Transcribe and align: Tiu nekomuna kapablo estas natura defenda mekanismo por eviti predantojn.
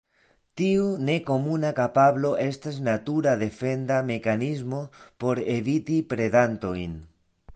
Tiu 0.59 0.85
nekomuna 1.09 1.69
kapablo 1.79 2.31
estas 2.45 2.79
natura 2.87 3.35
defenda 3.43 3.99
mekanismo 4.09 4.79
por 5.25 5.45
eviti 5.59 6.01
predantojn. 6.15 6.97